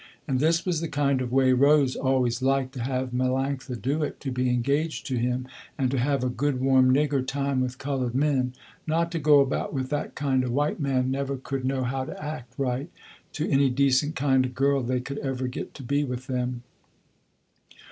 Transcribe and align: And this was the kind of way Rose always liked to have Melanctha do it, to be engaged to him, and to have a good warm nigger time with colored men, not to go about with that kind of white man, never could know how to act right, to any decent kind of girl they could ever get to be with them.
And 0.27 0.39
this 0.39 0.65
was 0.65 0.81
the 0.81 0.87
kind 0.87 1.21
of 1.21 1.31
way 1.31 1.53
Rose 1.53 1.95
always 1.95 2.41
liked 2.41 2.73
to 2.73 2.81
have 2.81 3.11
Melanctha 3.11 3.79
do 3.79 4.01
it, 4.01 4.19
to 4.21 4.31
be 4.31 4.49
engaged 4.49 5.05
to 5.05 5.17
him, 5.17 5.47
and 5.77 5.91
to 5.91 5.99
have 5.99 6.23
a 6.23 6.29
good 6.29 6.59
warm 6.59 6.91
nigger 6.91 7.23
time 7.23 7.61
with 7.61 7.77
colored 7.77 8.15
men, 8.15 8.53
not 8.87 9.11
to 9.11 9.19
go 9.19 9.41
about 9.41 9.75
with 9.75 9.89
that 9.91 10.15
kind 10.15 10.43
of 10.43 10.49
white 10.51 10.79
man, 10.79 11.11
never 11.11 11.37
could 11.37 11.65
know 11.65 11.83
how 11.83 12.05
to 12.05 12.19
act 12.19 12.51
right, 12.57 12.89
to 13.33 13.47
any 13.47 13.69
decent 13.69 14.15
kind 14.15 14.43
of 14.43 14.55
girl 14.55 14.81
they 14.81 15.01
could 15.01 15.19
ever 15.19 15.45
get 15.47 15.75
to 15.75 15.83
be 15.83 16.03
with 16.03 16.25
them. 16.25 16.63